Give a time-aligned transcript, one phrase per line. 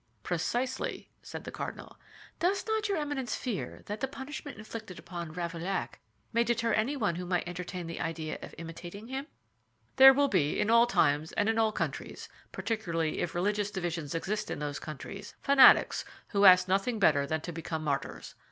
[0.23, 1.95] "Precisely," said the cardinal.
[2.39, 5.99] "Does not your Eminence fear that the punishment inflicted upon Ravaillac
[6.33, 9.27] may deter anyone who might entertain the idea of imitating him?"
[9.97, 14.49] "There will be, in all times and in all countries, particularly if religious divisions exist
[14.49, 18.33] in those countries, fanatics who ask nothing better than to become martyrs.